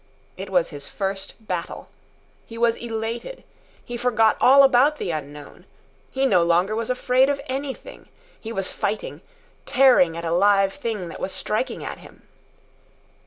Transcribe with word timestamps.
It 0.35 0.49
was 0.49 0.71
his 0.71 0.87
first 0.87 1.35
battle. 1.39 1.87
He 2.47 2.57
was 2.57 2.75
elated. 2.77 3.43
He 3.85 3.97
forgot 3.97 4.35
all 4.41 4.63
about 4.63 4.97
the 4.97 5.11
unknown. 5.11 5.65
He 6.09 6.25
no 6.25 6.41
longer 6.41 6.75
was 6.75 6.89
afraid 6.89 7.29
of 7.29 7.39
anything. 7.45 8.09
He 8.39 8.51
was 8.51 8.71
fighting, 8.71 9.21
tearing 9.67 10.17
at 10.17 10.25
a 10.25 10.31
live 10.33 10.73
thing 10.73 11.09
that 11.09 11.19
was 11.19 11.31
striking 11.31 11.83
at 11.83 11.99
him. 11.99 12.27